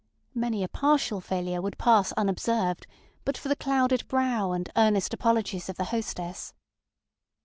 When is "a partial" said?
0.63-1.21